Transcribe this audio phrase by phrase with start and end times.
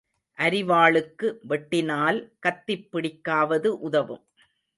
[0.37, 4.23] அரிவாளுக்கு வெட்டினால் கத்திப் பிடிக்காவது உதவும்.